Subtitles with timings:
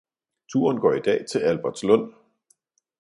[0.51, 2.13] Turen går i dag til Albertslund